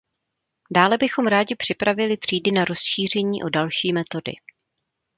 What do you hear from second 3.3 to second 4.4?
o další metody.